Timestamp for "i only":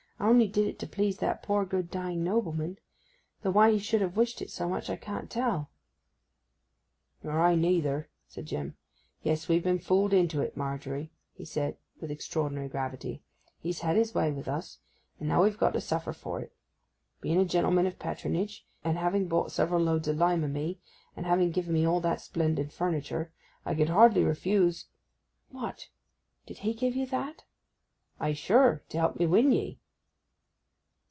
0.21-0.47